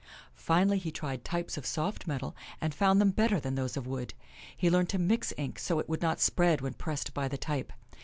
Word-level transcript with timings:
Finally, 0.33 0.79
he 0.79 0.89
tried 0.89 1.23
types 1.23 1.59
of 1.59 1.63
soft 1.67 2.07
metal 2.07 2.35
and 2.59 2.73
found 2.73 2.99
them 2.99 3.11
better 3.11 3.39
than 3.39 3.53
those 3.53 3.77
of 3.77 3.85
wood. 3.85 4.15
He 4.57 4.67
learned 4.67 4.89
to 4.89 4.97
mix 4.97 5.31
ink 5.37 5.59
so 5.59 5.77
it 5.77 5.87
would 5.87 6.01
not 6.01 6.19
spread 6.19 6.59
when 6.59 6.73
pressed 6.73 7.13
by 7.13 7.27
the 7.27 7.37
type. 7.37 7.71